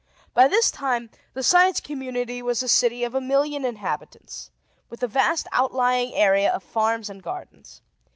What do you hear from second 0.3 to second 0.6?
By